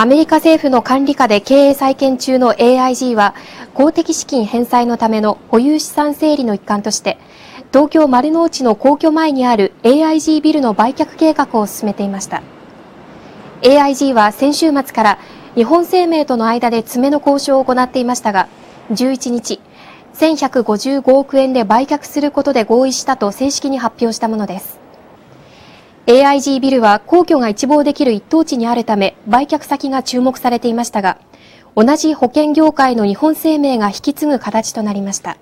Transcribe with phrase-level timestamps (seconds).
[0.00, 3.34] アメリカ政府の管理下で経営再建中の AIG は、
[3.74, 7.18] 公的資金返済のための保有資産整理の一環として、
[7.72, 12.44] 東京丸の内の皇居前にある AIG ビルの売却計画を進めていました。
[13.62, 15.18] AIG は先週末から
[15.56, 18.46] 日本生命との間で詰めの交渉を行っていましたが、
[18.92, 19.60] 11日、
[20.14, 24.78] 1155億円で売却することで合意したと正式に発表したものです。
[26.08, 31.18] AIG ビルは皇居が一望できる一等地にあるため売却先が注目されていましたが、
[31.76, 35.36] 同じ保険業界の日本生命が引き継ぐ形となりました。